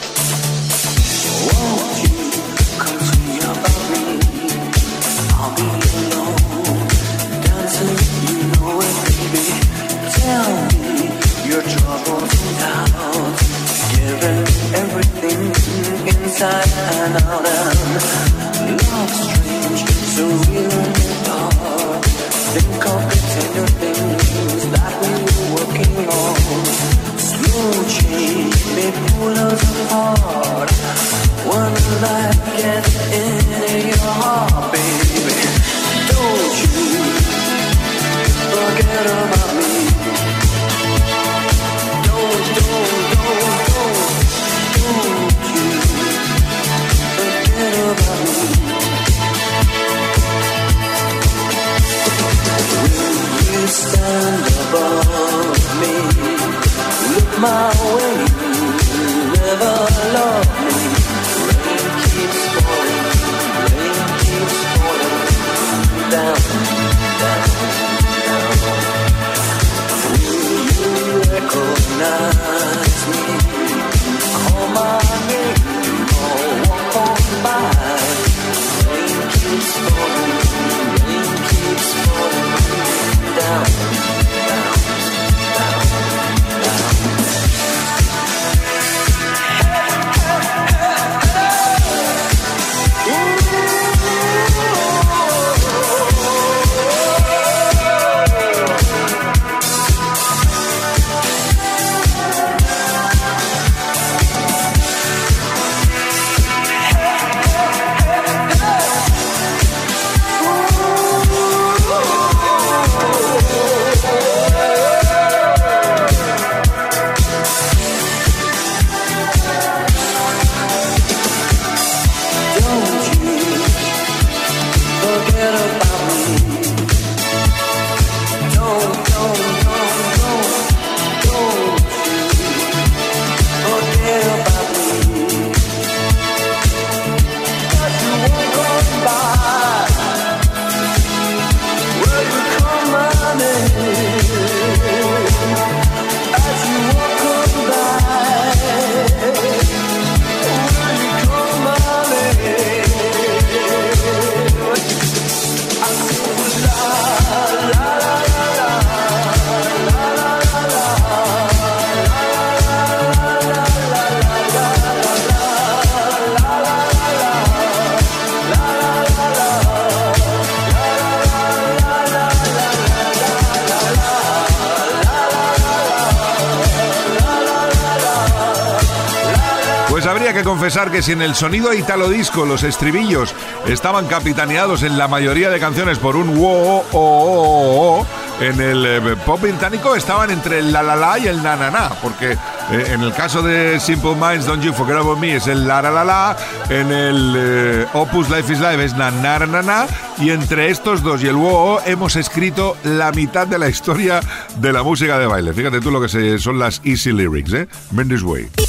Habría 180.79 180.93
que 180.93 181.03
si 181.03 181.12
en 181.12 181.22
el 181.22 181.35
sonido 181.35 181.74
italo 181.74 182.09
disco 182.09 182.47
los 182.47 182.62
estribillos 182.62 183.35
estaban 183.66 184.07
capitaneados 184.07 184.85
en 184.85 184.97
la 184.97 185.09
mayoría 185.09 185.51
de 185.51 185.59
canciones 185.59 185.99
por 185.99 186.14
un 186.14 186.39
wo 186.39 186.79
o 186.79 186.85
o 186.93 187.99
o 187.99 188.07
en 188.41 188.61
el 188.61 188.87
eh, 188.87 189.16
pop 189.26 189.41
británico 189.41 189.97
estaban 189.97 190.31
entre 190.31 190.61
el 190.61 190.72
la 190.72 190.83
la 190.85 190.95
la 190.95 191.18
y 191.18 191.26
el 191.26 191.43
na 191.43 191.57
na 191.57 191.70
na, 191.70 191.89
porque 192.01 192.33
eh, 192.33 192.93
en 192.93 193.03
el 193.03 193.12
caso 193.12 193.43
de 193.43 193.81
Simple 193.81 194.14
Minds 194.14 194.47
Don't 194.47 194.62
You 194.62 194.72
Forget 194.72 194.97
About 194.99 195.18
Me 195.18 195.35
es 195.35 195.49
el 195.49 195.66
la 195.66 195.83
la 195.83 195.91
la 195.91 196.05
la, 196.05 196.37
en 196.70 196.93
el 196.93 197.35
eh, 197.37 197.87
Opus 197.95 198.31
Life 198.31 198.53
is 198.53 198.61
Live 198.61 198.85
es 198.85 198.95
na 198.95 199.11
na 199.11 199.41
na 199.41 199.62
na 199.62 199.87
y 200.18 200.31
entre 200.31 200.70
estos 200.70 201.03
dos 201.03 201.24
y 201.24 201.26
el 201.26 201.37
wo 201.37 201.81
hemos 201.87 202.14
escrito 202.14 202.76
la 202.85 203.11
mitad 203.11 203.49
de 203.49 203.59
la 203.59 203.68
historia 203.68 204.20
de 204.61 204.72
la 204.72 204.85
música 204.85 205.18
de 205.18 205.26
baile. 205.26 205.53
Fíjate 205.53 205.81
tú 205.81 205.91
lo 205.91 206.01
que 206.01 206.39
son 206.39 206.59
las 206.61 206.81
easy 206.85 207.12
lyrics, 207.12 207.53
¿eh? 207.53 207.68
Mendes 207.91 208.22
Way. 208.22 208.68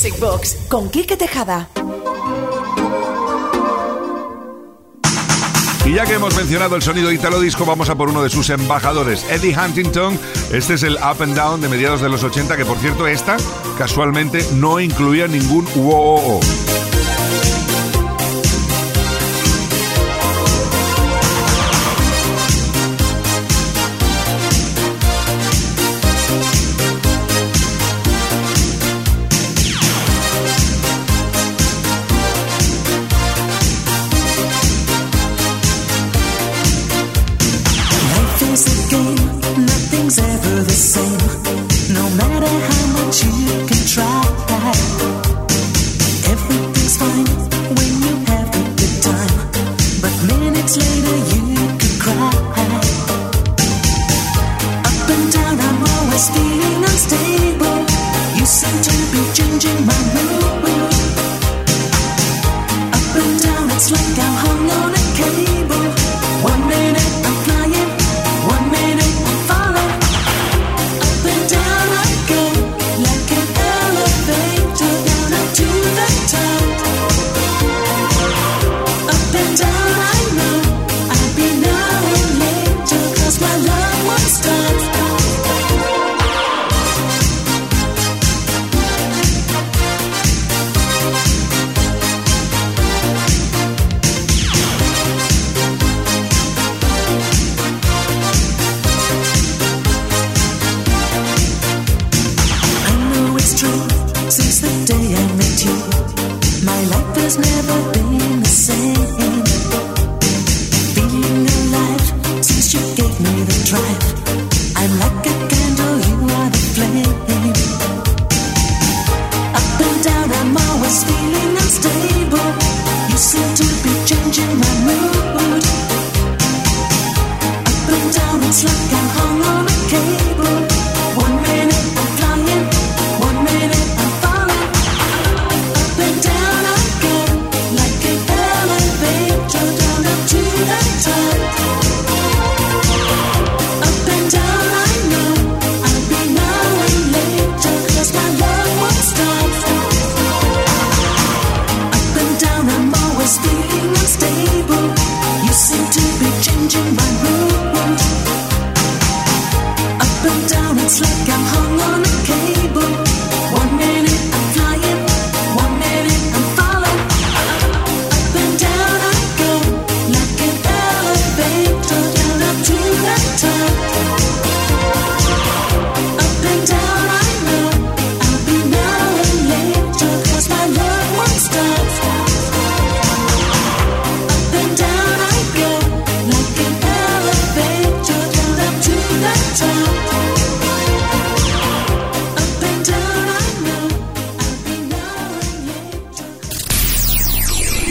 Music 0.00 0.18
Box 0.18 0.56
con 0.70 0.88
Quique 0.88 1.14
Tejada. 1.14 1.68
Y 5.84 5.92
ya 5.92 6.06
que 6.06 6.14
hemos 6.14 6.34
mencionado 6.36 6.74
el 6.74 6.80
sonido 6.80 7.12
italo 7.12 7.38
disco, 7.38 7.66
vamos 7.66 7.90
a 7.90 7.96
por 7.96 8.08
uno 8.08 8.22
de 8.22 8.30
sus 8.30 8.48
embajadores, 8.48 9.26
Eddie 9.28 9.54
Huntington. 9.54 10.18
Este 10.54 10.72
es 10.72 10.84
el 10.84 10.94
Up 10.94 11.22
and 11.22 11.36
Down 11.36 11.60
de 11.60 11.68
mediados 11.68 12.00
de 12.00 12.08
los 12.08 12.24
80, 12.24 12.56
que 12.56 12.64
por 12.64 12.78
cierto, 12.78 13.06
esta 13.06 13.36
casualmente 13.76 14.42
no 14.54 14.80
incluía 14.80 15.26
ningún 15.26 15.68
wo 15.74 16.40
Life 16.40 16.79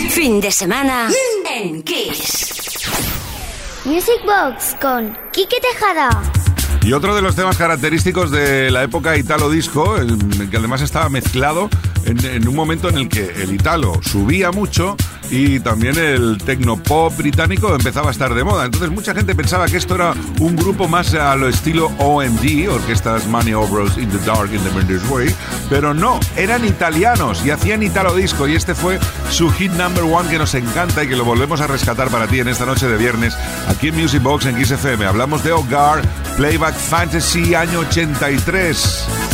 Fin 0.07 0.39
de 0.39 0.49
semana 0.51 1.09
en 1.51 1.83
Kiss. 1.83 2.53
Music 3.85 4.21
Box 4.25 4.75
con 4.81 5.17
Quique 5.33 5.57
Tejada. 5.59 6.09
Y 6.83 6.93
otro 6.93 7.13
de 7.15 7.21
los 7.21 7.35
temas 7.35 7.57
característicos 7.57 8.31
de 8.31 8.71
la 8.71 8.83
época 8.83 9.17
italo 9.17 9.49
disco, 9.49 9.97
el- 9.97 10.49
que 10.49 10.57
además 10.57 10.81
estaba 10.81 11.09
mezclado 11.09 11.69
en, 12.05 12.23
en 12.25 12.47
un 12.47 12.55
momento 12.55 12.87
en 12.89 12.97
el 12.97 13.09
que 13.09 13.25
el 13.41 13.53
italo 13.53 13.99
subía 14.01 14.51
mucho 14.51 14.95
y 15.29 15.59
también 15.59 15.97
el 15.97 16.37
tecnopop 16.37 17.15
británico 17.17 17.73
empezaba 17.73 18.09
a 18.09 18.11
estar 18.11 18.33
de 18.33 18.43
moda. 18.43 18.65
Entonces 18.65 18.89
mucha 18.89 19.13
gente 19.13 19.35
pensaba 19.35 19.67
que 19.67 19.77
esto 19.77 19.95
era 19.95 20.13
un 20.39 20.55
grupo 20.55 20.87
más 20.87 21.13
a 21.13 21.35
lo 21.35 21.47
estilo 21.47 21.87
OMD, 21.99 22.69
Orquestas 22.69 23.23
Overs 23.27 23.97
in 23.97 24.09
the 24.09 24.17
Dark 24.25 24.53
in 24.53 24.61
the 24.63 24.71
Mendes 24.71 25.07
Way, 25.09 25.33
pero 25.69 25.93
no, 25.93 26.19
eran 26.35 26.65
italianos 26.65 27.45
y 27.45 27.51
hacían 27.51 27.83
italo 27.83 28.15
disco 28.15 28.47
y 28.47 28.55
este 28.55 28.75
fue 28.75 28.99
su 29.29 29.49
hit 29.51 29.71
number 29.73 30.03
one 30.03 30.29
que 30.29 30.37
nos 30.37 30.53
encanta 30.55 31.03
y 31.03 31.07
que 31.07 31.15
lo 31.15 31.25
volvemos 31.25 31.61
a 31.61 31.67
rescatar 31.67 32.09
para 32.09 32.27
ti 32.27 32.39
en 32.39 32.47
esta 32.47 32.65
noche 32.65 32.87
de 32.87 32.97
viernes 32.97 33.37
aquí 33.67 33.89
en 33.89 33.95
Music 33.95 34.21
Box 34.21 34.45
en 34.45 34.57
Kiss 34.57 34.71
FM. 34.71 35.05
Hablamos 35.05 35.43
de 35.43 35.51
Hogar, 35.51 36.01
Playback 36.37 36.75
Fantasy 36.75 37.55
año 37.55 37.79
83. 37.79 39.28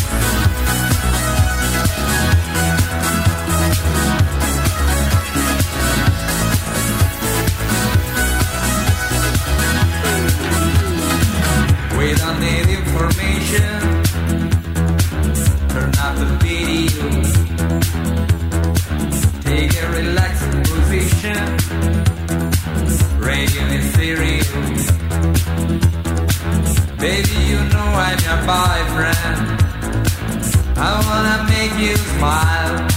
You 31.80 31.96
smile. 31.98 32.88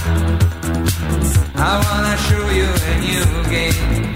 I 1.55 1.71
wanna 1.85 2.15
show 2.27 2.45
you 2.59 2.69
a 2.89 2.93
new 3.07 3.25
game. 3.55 4.15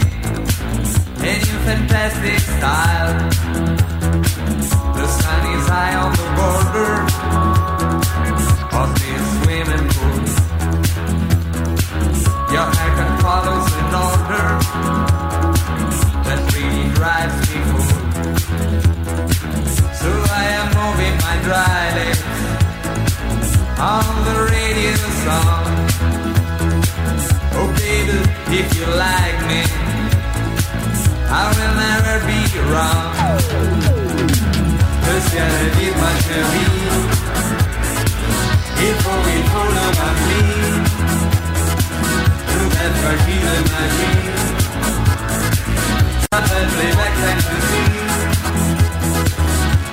A 1.20 1.34
new 1.45 1.57
fantastic 1.68 2.39
style. 2.39 3.14
The 4.97 5.07
sun 5.20 5.41
is 5.55 5.66
high 5.68 5.95
on 6.03 6.11
the 6.22 6.28
border 6.38 6.93
of 8.80 8.88
this 8.99 9.24
swimming 9.36 9.88
pool. 9.93 10.24
Your 12.53 12.68
haircut 12.78 13.14
follows 13.24 13.68
in 13.82 13.88
order 14.07 14.47
that 16.26 16.39
really 16.55 16.88
drives 16.97 17.38
me 17.49 17.57
fool. 17.70 17.95
So 20.01 20.09
I 20.39 20.43
am 20.59 20.68
moving 20.80 21.16
my 21.28 21.36
dry 21.47 21.84
lips 21.99 22.34
on 23.80 24.12
if 28.49 28.67
you 28.77 28.85
like 28.85 29.39
me, 29.47 29.61
I 31.29 31.43
will 31.53 31.73
never 31.85 32.15
be 32.29 32.39
wrong. 32.69 33.13
Le 35.07 35.15
ciel 35.29 35.51
est 35.63 35.71
vide, 35.77 35.97
ma 36.01 36.11
chérie. 36.23 36.71
Il 38.85 38.95
faut, 39.01 39.21
il 39.37 39.43
faut 39.51 39.69
le 39.77 39.85
marquer. 39.99 40.45
Nouvelle 42.53 42.95
partie 43.03 43.39
de 43.45 43.55
magie. 43.71 44.21
S'appelle 46.31 46.67
Playback 46.73 47.13
Fantasy. 47.21 47.83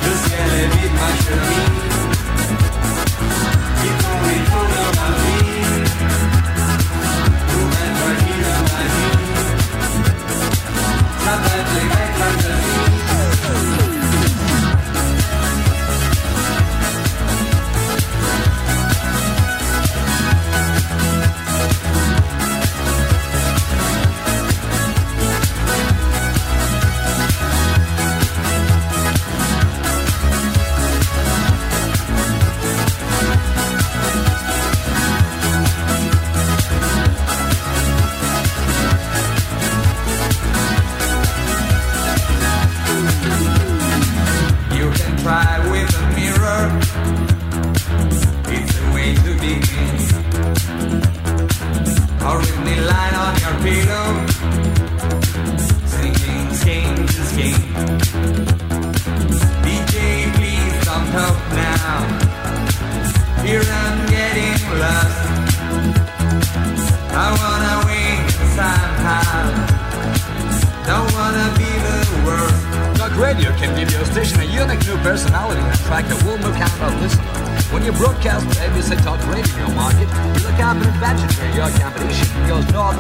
Le 0.05 0.13
ciel 0.23 0.51
est 0.61 0.69
vide, 0.75 0.95
ma 1.01 1.11
chérie. 1.23 1.60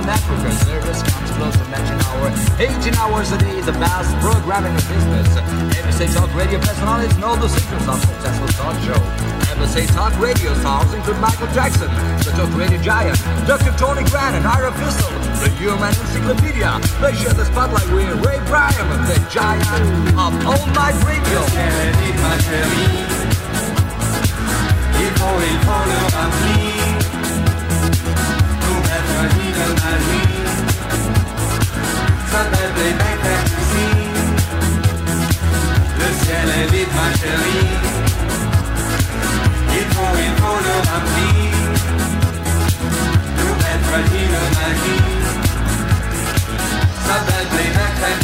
Northern 0.01 0.17
Africa. 0.17 0.49
Comes 1.13 1.31
close 1.37 1.57
to 1.57 1.65
matching 1.69 2.01
our 2.09 2.33
18 2.57 2.95
hours 2.97 3.33
a 3.33 3.39
day, 3.39 3.61
the 3.61 3.73
best 3.73 4.09
programming 4.21 4.73
in 4.73 4.85
business. 4.89 5.29
ABC 5.77 6.15
Talk 6.15 6.33
Radio 6.35 6.59
personalities 6.59 7.17
know 7.19 7.37
the 7.37 7.49
secrets 7.49 7.87
of 7.87 8.01
successful 8.01 8.49
talk 8.57 8.77
show. 8.81 8.97
ABC 9.53 9.93
Talk 9.93 10.19
Radio 10.19 10.55
stars 10.55 10.93
include 10.95 11.19
Michael 11.21 11.49
Jackson, 11.53 11.89
the 12.25 12.33
Talk 12.33 12.49
Radio 12.57 12.81
Giant, 12.81 13.19
Dr. 13.47 13.73
Tony 13.77 14.05
Grant 14.09 14.37
and 14.37 14.47
Ira 14.47 14.73
Fistel, 14.73 15.13
the 15.41 15.51
Human 15.61 15.93
Encyclopedia. 15.93 16.81
They 17.01 17.15
share 17.21 17.35
the 17.35 17.45
spotlight 17.45 17.89
with 17.93 18.25
Ray 18.25 18.41
Bryan, 18.49 18.89
the 19.05 19.21
giant 19.29 19.69
of 20.17 20.33
All 20.49 20.67
Night 20.73 20.97
Radio. 21.05 21.41
Il 25.01 25.11
faut, 25.17 25.41
il 25.45 25.59
faut 25.67 27.20
Le 35.99 36.09
ciel 36.25 36.49
est 36.49 36.69
vide 36.73 36.93
ma 36.95 37.09
chérie. 37.19 37.75
Il 39.73 39.87
faut, 39.95 40.15
il 40.17 40.33
faut 40.41 40.61
le 40.67 40.75
remplir 40.91 41.55
Pour 43.37 43.57
être 43.75 43.95
Sabe 47.07 47.39
bem 47.53 47.73
na 47.75 48.20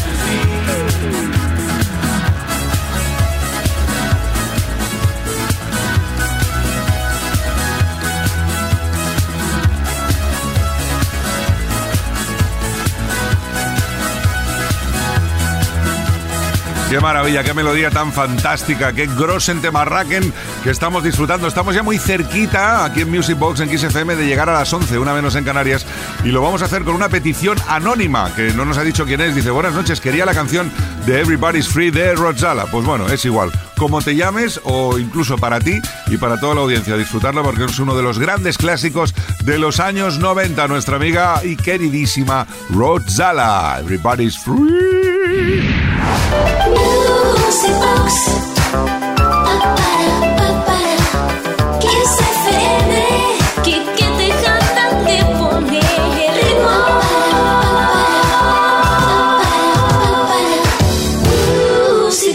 Qué 16.88 17.00
maravilla, 17.00 17.42
qué 17.42 17.52
melodía 17.52 17.90
tan 17.90 18.12
fantástica, 18.12 18.92
qué 18.92 19.06
grosen 19.06 19.60
temarraquen 19.60 20.32
que 20.62 20.70
estamos 20.70 21.02
disfrutando. 21.02 21.48
Estamos 21.48 21.74
ya 21.74 21.82
muy 21.82 21.98
cerquita 21.98 22.84
aquí 22.84 23.00
en 23.00 23.10
Music 23.10 23.36
Box 23.36 23.58
en 23.58 23.76
XFM 23.76 24.14
de 24.14 24.24
llegar 24.24 24.48
a 24.48 24.52
las 24.52 24.72
11, 24.72 24.96
una 25.00 25.12
menos 25.12 25.34
en 25.34 25.42
Canarias, 25.42 25.84
y 26.22 26.28
lo 26.28 26.42
vamos 26.42 26.62
a 26.62 26.66
hacer 26.66 26.84
con 26.84 26.94
una 26.94 27.08
petición 27.08 27.58
anónima 27.68 28.32
que 28.36 28.52
no 28.52 28.64
nos 28.64 28.78
ha 28.78 28.84
dicho 28.84 29.04
quién 29.04 29.20
es. 29.20 29.34
Dice, 29.34 29.50
buenas 29.50 29.74
noches, 29.74 30.00
quería 30.00 30.24
la 30.24 30.32
canción 30.32 30.70
de 31.06 31.20
Everybody's 31.20 31.66
Free 31.66 31.90
de 31.90 32.14
Rodzala. 32.14 32.66
Pues 32.66 32.86
bueno, 32.86 33.08
es 33.08 33.24
igual. 33.24 33.50
Como 33.76 34.00
te 34.00 34.14
llames 34.14 34.60
o 34.62 34.96
incluso 34.96 35.38
para 35.38 35.58
ti 35.58 35.80
y 36.06 36.18
para 36.18 36.38
toda 36.38 36.54
la 36.54 36.60
audiencia, 36.60 36.96
disfrutarla 36.96 37.42
porque 37.42 37.64
es 37.64 37.80
uno 37.80 37.96
de 37.96 38.04
los 38.04 38.20
grandes 38.20 38.58
clásicos 38.58 39.12
de 39.44 39.58
los 39.58 39.80
años 39.80 40.20
90. 40.20 40.68
Nuestra 40.68 40.96
amiga 40.96 41.40
y 41.42 41.56
queridísima 41.56 42.46
Rodzala. 42.70 43.78
Everybody's 43.80 44.38
Free. 44.38 45.15
Music 45.26 45.58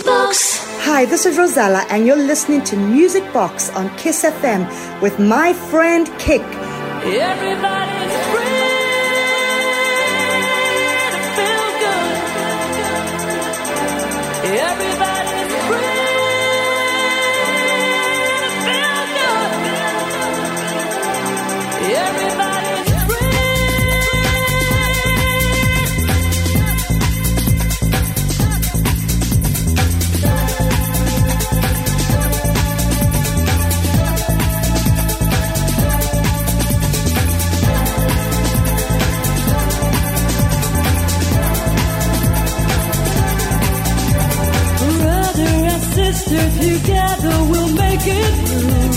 Box. 0.05 0.59
Hi, 0.81 1.05
this 1.05 1.25
is 1.25 1.37
Rosella, 1.37 1.85
and 1.89 2.05
you're 2.05 2.17
listening 2.17 2.61
to 2.65 2.75
Music 2.75 3.23
Box 3.31 3.69
on 3.69 3.89
Kiss 3.95 4.25
FM 4.25 4.67
with 5.01 5.17
my 5.17 5.53
friend 5.53 6.11
Kick. 6.19 6.41
Everybody. 7.03 8.00
sisters 46.31 46.81
together 46.81 47.43
will 47.51 47.73
make 47.73 47.99
it 48.05 48.47
through. 48.47 48.90